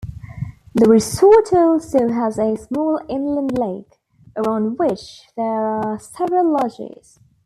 [0.73, 3.99] The resort also has a small inland lake,
[4.35, 7.19] around which there are several lodges.